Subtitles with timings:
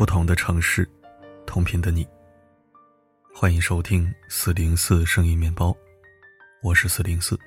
[0.00, 0.88] 不同的城市，
[1.44, 2.08] 同频的你。
[3.34, 5.76] 欢迎收听四零四声音面包，
[6.62, 7.38] 我是四零四。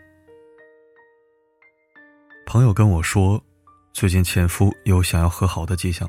[2.45, 3.43] 朋友跟我说，
[3.91, 6.07] 最近前夫有想要和好的迹象。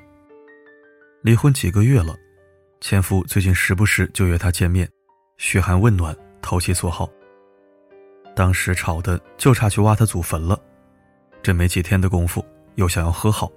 [1.23, 2.15] 离婚几个月了，
[2.79, 4.87] 前夫最近时不时就约她见面，
[5.39, 7.09] 嘘寒问暖，投其所好。
[8.37, 10.61] 当时吵的就差去挖他祖坟了，
[11.43, 13.51] 这没几天的功夫又想要和好。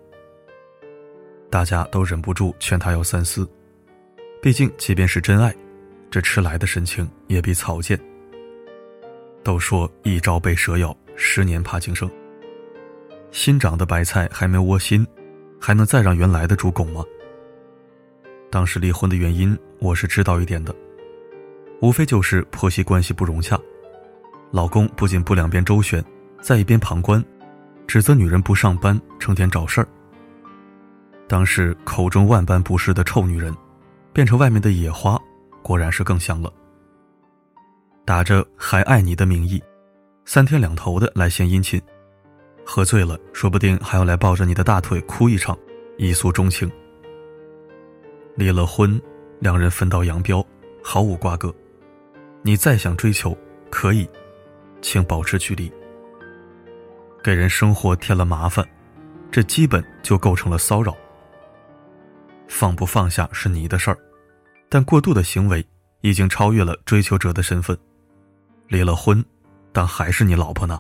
[1.50, 3.50] 大家都忍不住劝他要三思，
[4.42, 5.56] 毕竟即便是真爱，
[6.12, 8.00] 这迟来的深情也比草贱。
[9.44, 12.10] 都说一朝被蛇咬，十年怕井绳。
[13.32, 15.08] 新长的白菜还没窝心，
[15.60, 17.04] 还能再让原来的猪拱吗？
[18.50, 20.76] 当时离婚的原因我是知道一点的，
[21.82, 23.58] 无非就是婆媳关系不融洽，
[24.52, 26.04] 老公不仅不两边周旋，
[26.42, 27.24] 在一边旁观，
[27.88, 29.88] 指责女人不上班，成天找事儿。
[31.28, 33.54] 当时口中万般不是的臭女人，
[34.14, 35.20] 变成外面的野花，
[35.62, 36.52] 果然是更香了。
[38.06, 39.62] 打着还爱你的名义，
[40.24, 41.82] 三天两头的来献殷勤，
[42.66, 45.58] 喝醉了说不定还要来抱着你的大腿哭一场，
[45.98, 46.72] 一诉衷情。
[48.36, 49.00] 离了婚，
[49.40, 50.46] 两人分道扬镳，
[50.82, 51.54] 毫无瓜葛。
[52.42, 53.38] 你再想追求，
[53.70, 54.10] 可以，
[54.82, 55.70] 请保持距离。
[57.22, 58.66] 给人生活添了麻烦，
[59.30, 60.96] 这基本就构成了骚扰。
[62.48, 63.98] 放不放下是你的事儿，
[64.70, 65.66] 但过度的行为
[66.02, 67.78] 已经超越了追求者的身份。
[68.68, 69.24] 离了婚，
[69.72, 70.80] 但还是你老婆呢。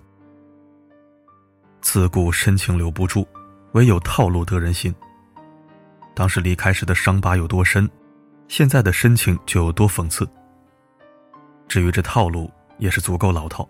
[1.82, 3.26] 自古深情留不住，
[3.74, 4.94] 唯有套路得人心。
[6.14, 7.90] 当时离开时的伤疤有多深，
[8.48, 10.28] 现在的深情就有多讽刺。
[11.68, 13.68] 至于这套路，也是足够老套。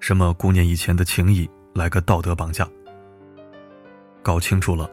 [0.00, 2.66] 什么顾念以前的情谊，来个道德绑架。
[4.22, 4.90] 搞清楚了，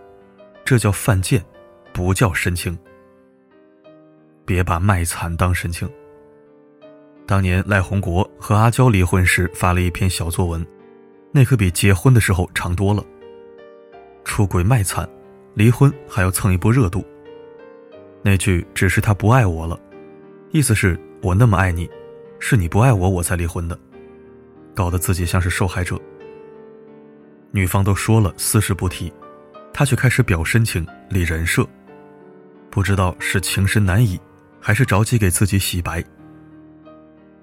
[0.65, 1.43] 这叫犯贱。
[1.93, 2.77] 不叫深情，
[4.45, 5.89] 别把卖惨当深情。
[7.25, 10.65] 当年赖红国和阿娇离婚时发了一篇小作文，
[11.31, 13.03] 那可比结婚的时候长多了。
[14.23, 15.07] 出轨卖惨，
[15.53, 17.03] 离婚还要蹭一波热度。
[18.21, 19.79] 那句“只是他不爱我了”，
[20.51, 21.89] 意思是我那么爱你，
[22.39, 23.77] 是你不爱我我才离婚的，
[24.73, 25.99] 搞得自己像是受害者。
[27.51, 29.11] 女方都说了私事不提，
[29.73, 31.67] 他却开始表深情立人设。
[32.77, 34.21] 不知道是情深难已，
[34.61, 36.03] 还是着急给自己洗白。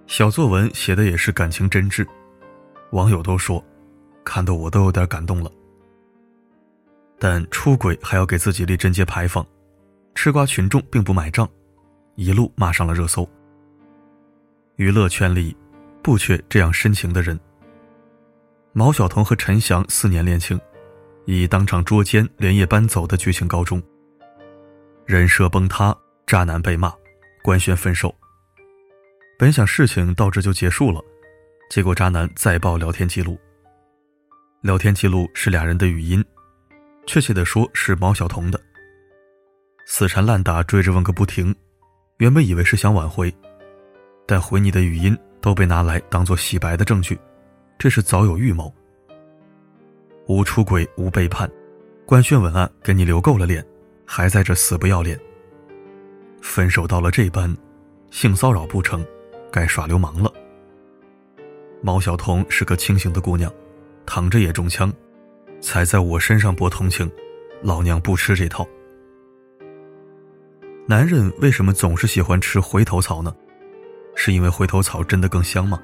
[0.06, 2.06] 小作文写的也是感情真挚，
[2.92, 3.60] 网友都说，
[4.22, 5.50] 看得我都有点感动了。
[7.18, 9.44] 但出轨还要给自己立贞节牌坊，
[10.14, 11.50] 吃瓜群众并不买账，
[12.14, 13.28] 一路骂上了热搜。
[14.76, 15.56] 娱乐圈里
[16.00, 17.36] 不缺这样深情的人。
[18.72, 20.60] 毛晓彤和陈翔四年恋情，
[21.24, 23.82] 以当场捉奸连夜搬走的剧情告终。
[25.06, 25.94] 人设崩塌，
[26.26, 26.90] 渣男被骂，
[27.42, 28.14] 官宣分手。
[29.38, 30.98] 本想事情到这就结束了，
[31.68, 33.38] 结果渣男再爆聊天记录。
[34.62, 36.24] 聊天记录是俩人的语音，
[37.06, 38.58] 确切的说是毛晓彤的。
[39.84, 41.54] 死缠烂打，追着问个不停。
[42.16, 43.30] 原本以为是想挽回，
[44.26, 47.18] 但回你的语音都被拿来当做洗白的证据，
[47.78, 48.72] 这是早有预谋。
[50.28, 51.50] 无出轨，无背叛，
[52.06, 53.62] 官宣文案给你留够了脸。
[54.06, 55.18] 还在这死不要脸。
[56.40, 57.56] 分手到了这般，
[58.10, 59.04] 性骚扰不成，
[59.50, 60.32] 该耍流氓了。
[61.82, 63.52] 毛晓彤是个清醒的姑娘，
[64.06, 64.92] 躺着也中枪，
[65.60, 67.10] 才在我身上博同情，
[67.62, 68.66] 老娘不吃这套。
[70.86, 73.34] 男人为什么总是喜欢吃回头草呢？
[74.14, 75.80] 是因为回头草真的更香吗？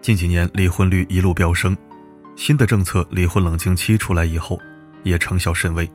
[0.00, 1.76] 近几年离婚率一路飙升，
[2.34, 4.58] 新的政策离婚冷静期出来以后，
[5.02, 5.88] 也成效甚微。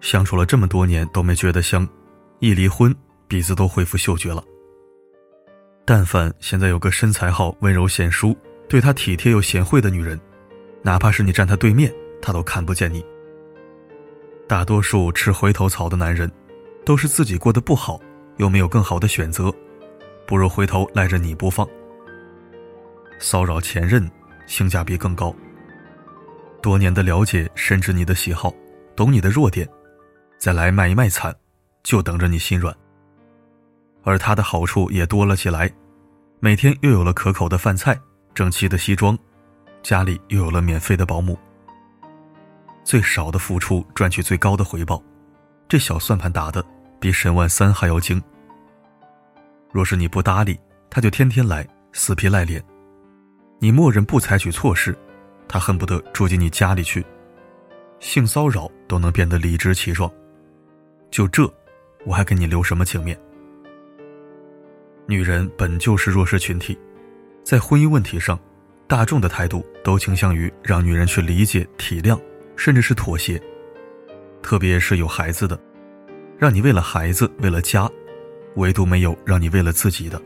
[0.00, 1.86] 相处了这么多年都没觉得香，
[2.38, 2.94] 一离婚
[3.28, 4.42] 鼻子都恢复嗅觉了。
[5.84, 8.36] 但凡现在有个身材好、温柔贤淑、
[8.68, 10.18] 对他体贴又贤惠的女人，
[10.82, 11.92] 哪怕是你站他对面，
[12.22, 13.04] 他都看不见你。
[14.48, 16.30] 大多数吃回头草的男人，
[16.84, 18.00] 都是自己过得不好，
[18.38, 19.52] 又没有更好的选择，
[20.26, 21.68] 不如回头赖着你不放。
[23.18, 24.10] 骚扰前任，
[24.46, 25.34] 性价比更高。
[26.62, 28.52] 多年的了解，深知你的喜好，
[28.96, 29.68] 懂你的弱点。
[30.40, 31.36] 再来卖一卖惨，
[31.82, 32.74] 就等着你心软。
[34.02, 35.70] 而他的好处也多了起来，
[36.38, 38.00] 每天又有了可口的饭菜、
[38.34, 39.16] 整齐的西装，
[39.82, 41.38] 家里又有了免费的保姆。
[42.82, 45.02] 最少的付出赚取最高的回报，
[45.68, 46.64] 这小算盘打的
[46.98, 48.20] 比沈万三还要精。
[49.70, 50.58] 若是你不搭理，
[50.88, 52.62] 他就天天来死皮赖脸；
[53.58, 54.96] 你默认不采取措施，
[55.46, 57.04] 他恨不得住进你家里去。
[57.98, 60.10] 性骚扰都能变得理直气壮。
[61.10, 61.52] 就这，
[62.06, 63.18] 我还给你留什么情面？
[65.06, 66.78] 女人本就是弱势群体，
[67.42, 68.38] 在婚姻问题上，
[68.86, 72.18] 大众的态度都倾向于让女人去理解、体谅，
[72.54, 73.40] 甚至是妥协。
[74.40, 75.58] 特别是有孩子的，
[76.38, 77.90] 让你为了孩子、为了家，
[78.54, 80.20] 唯独没有让你为了自己的。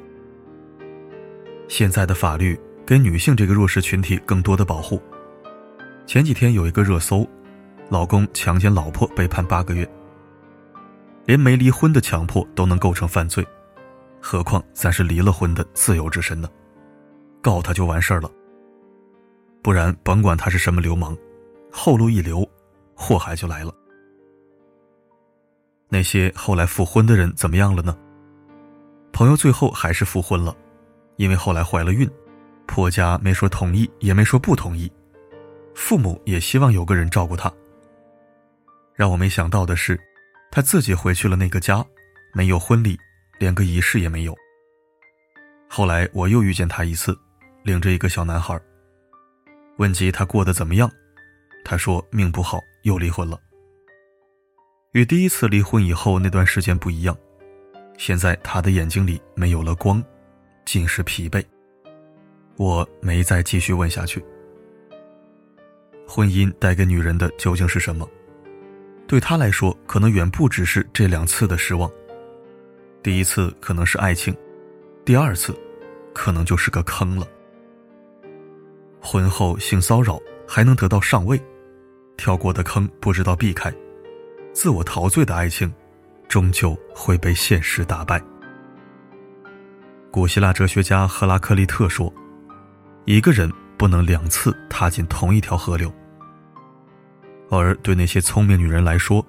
[1.66, 5.02] 现在的法律给女性这个弱势群体更多的保护。
[6.06, 7.26] 前几天有一个热搜，
[7.88, 9.88] 老公强奸老婆被判八个月。
[11.26, 13.46] 连没离婚的强迫都能构成犯罪，
[14.20, 16.48] 何况咱是离了婚的自由之身呢？
[17.40, 18.30] 告他就完事儿了。
[19.62, 21.16] 不然甭管他是什么流氓，
[21.72, 22.46] 后路一留，
[22.94, 23.74] 祸害就来了。
[25.88, 27.96] 那些后来复婚的人怎么样了呢？
[29.12, 30.54] 朋友最后还是复婚了，
[31.16, 32.10] 因为后来怀了孕，
[32.66, 34.90] 婆家没说同意，也没说不同意，
[35.74, 37.50] 父母也希望有个人照顾她。
[38.92, 39.98] 让我没想到的是。
[40.54, 41.84] 他自己回去了那个家，
[42.32, 42.96] 没有婚礼，
[43.40, 44.32] 连个仪式也没有。
[45.68, 47.18] 后来我又遇见他一次，
[47.64, 48.56] 领着一个小男孩。
[49.78, 50.88] 问及他过得怎么样，
[51.64, 53.36] 他说命不好，又离婚了。
[54.92, 57.18] 与第一次离婚以后那段时间不一样，
[57.98, 60.00] 现在他的眼睛里没有了光，
[60.64, 61.44] 尽是疲惫。
[62.54, 64.24] 我没再继续问下去。
[66.06, 68.08] 婚姻带给女人的究竟是什么？
[69.14, 71.88] 对他来说，可能远不只是这两次的失望。
[73.00, 74.36] 第一次可能是爱情，
[75.04, 75.56] 第二次，
[76.12, 77.24] 可能就是个坑了。
[79.00, 81.40] 婚后性骚扰还能得到上位，
[82.16, 83.72] 跳过的坑不知道避开，
[84.52, 85.72] 自我陶醉的爱情，
[86.26, 88.20] 终究会被现实打败。
[90.10, 92.12] 古希腊哲学家赫拉克利特说
[93.06, 95.94] ：“一个人不能两次踏进同一条河流。”
[97.50, 99.24] 而对那些聪明女人来说，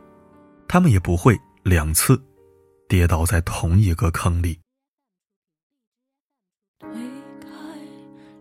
[0.68, 2.20] 她们也不会两次
[2.88, 4.60] 跌倒在同一个坑里。
[6.80, 6.90] 推
[7.40, 7.48] 开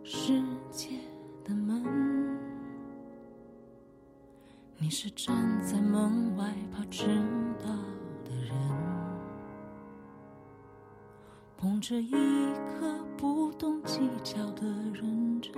[0.03, 0.89] 世界
[1.45, 1.85] 的门，
[4.79, 7.07] 你是站在门外怕迟
[7.59, 7.67] 到
[8.25, 8.55] 的人，
[11.57, 15.53] 捧着一颗不懂计较的认真。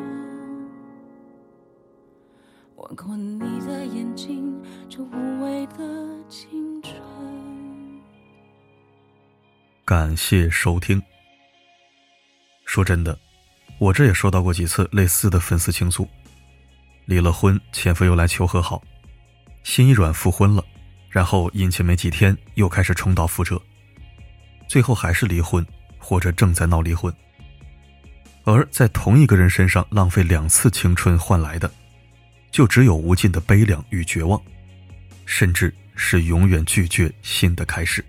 [2.87, 4.55] 吻过你的眼睛，
[4.89, 5.79] 这无畏的
[6.29, 6.95] 青春。
[9.85, 11.03] 感谢收听。
[12.65, 13.19] 说真的，
[13.79, 16.09] 我这也收到过几次类似的粉丝倾诉：
[17.07, 18.81] 离了婚，前夫又来求和好，
[19.65, 20.65] 心一软复婚了，
[21.09, 23.61] 然后殷勤没几天又开始重蹈覆辙，
[24.69, 25.67] 最后还是离婚，
[25.99, 27.13] 或者正在闹离婚。
[28.45, 31.69] 而在同一个人身上浪费两次青春换来的。
[32.51, 34.41] 就只有无尽的悲凉与绝望，
[35.25, 38.05] 甚至是永远拒绝新的开始。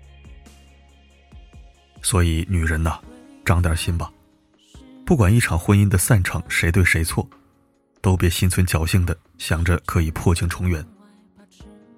[2.02, 2.98] 所以，女人呐，
[3.44, 4.10] 长点心吧。
[5.04, 7.28] 不管一场婚姻的散场谁对谁错，
[8.00, 10.84] 都别心存侥幸的想着可以破镜重圆。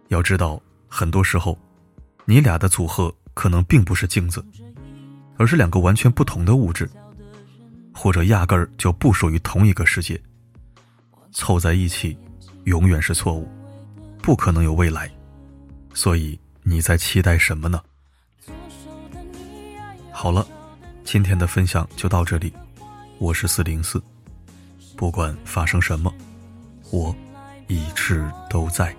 [0.08, 1.58] 要知道，很多时候，
[2.24, 4.44] 你俩的组合可能并不是镜子，
[5.36, 6.90] 而是两个完全不同的物质，
[7.92, 10.20] 或者压根儿就不属于同一个世界，
[11.32, 12.16] 凑在一起。
[12.70, 13.48] 永远是错误，
[14.22, 15.10] 不可能有未来，
[15.92, 17.82] 所以你在期待什么呢？
[20.12, 20.46] 好了，
[21.02, 22.52] 今天的分享就到这里，
[23.18, 24.00] 我是四零四，
[24.96, 26.14] 不管发生什么，
[26.92, 27.12] 我
[27.66, 28.94] 一直都在。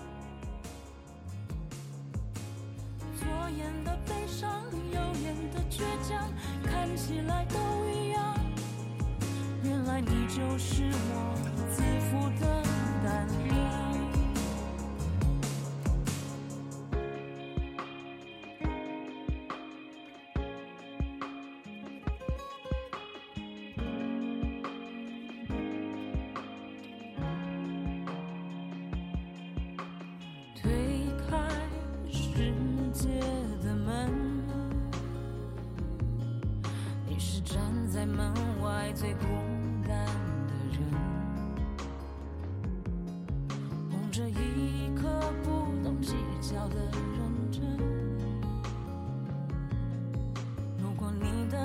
[9.64, 11.34] 原来你就是我
[11.70, 12.61] 自负的。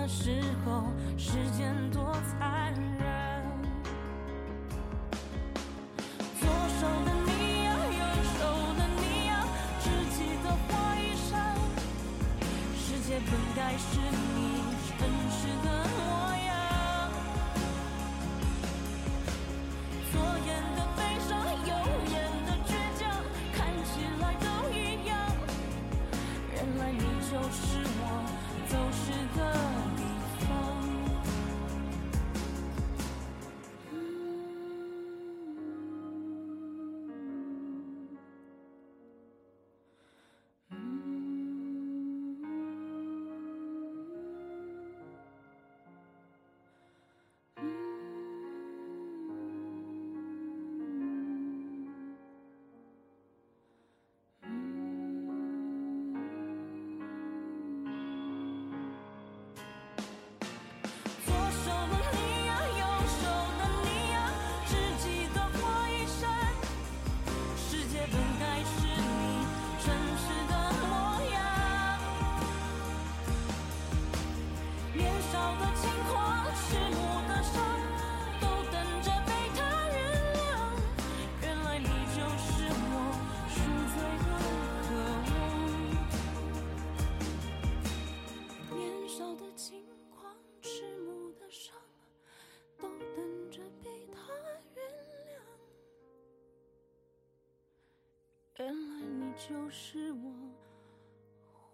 [0.07, 0.83] 时候，
[1.17, 3.43] 时间多残忍。
[6.39, 6.47] 左
[6.79, 7.99] 手的你呀，右
[8.39, 8.39] 手
[8.77, 9.43] 的你呀，
[9.81, 9.85] 知
[10.15, 11.35] 己的花衣裳，
[12.77, 14.63] 世界本该是你
[14.97, 15.96] 真实的。
[89.17, 91.75] 少的轻狂，迟暮的伤，
[92.77, 94.31] 都等着被他
[94.75, 94.87] 原
[95.25, 95.41] 谅。
[98.57, 100.31] 原来你就是我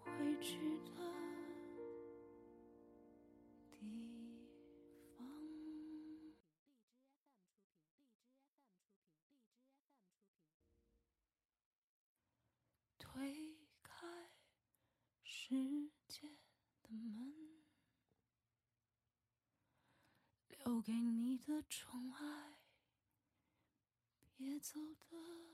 [0.00, 1.02] 回去的
[3.70, 3.76] 地
[5.14, 5.28] 方。
[12.98, 14.06] 推开
[15.22, 15.93] 时。
[16.84, 17.62] 的门，
[20.48, 22.58] 留给你的宠爱，
[24.36, 25.53] 别走的。